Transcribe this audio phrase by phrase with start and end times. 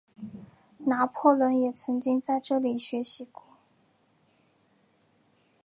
[0.79, 3.43] 拿破仑也曾经在这里学习过。